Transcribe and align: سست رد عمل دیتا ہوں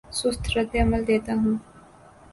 سست 0.19 0.43
رد 0.53 0.71
عمل 0.81 1.01
دیتا 1.09 1.33
ہوں 1.41 1.55